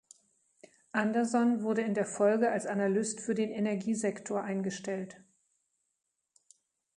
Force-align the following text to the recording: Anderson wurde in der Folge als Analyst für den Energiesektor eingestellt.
Anderson 0.93 1.61
wurde 1.61 1.81
in 1.83 1.93
der 1.93 2.07
Folge 2.07 2.49
als 2.49 2.65
Analyst 2.65 3.21
für 3.21 3.35
den 3.35 3.51
Energiesektor 3.51 4.41
eingestellt. 4.41 5.17